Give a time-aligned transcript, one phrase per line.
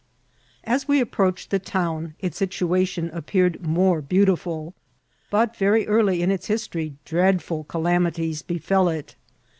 [0.63, 4.73] As we approached the town its situation appeared more beautiful;
[5.29, 9.13] but very early in its history dreadful calamities befell it.